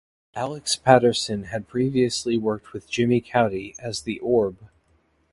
[0.33, 4.57] Alex Paterson had previously worked with Jimmy Cauty as The Orb.